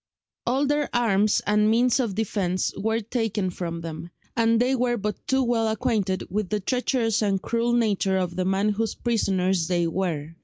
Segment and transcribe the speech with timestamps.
[0.47, 5.27] All their arms and means of defence were taken from them, and they were but
[5.27, 9.85] too well acquainted with the treacherous and cruel nature of the man whose prisoners they
[9.85, 10.29] were.